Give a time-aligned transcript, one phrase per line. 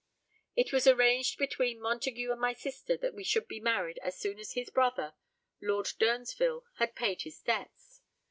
[0.55, 4.39] It was arranged between Montague and my sister that we should be married as soon
[4.39, 5.13] as his brother,
[5.61, 8.01] Lord Durnsville, had paid his debts.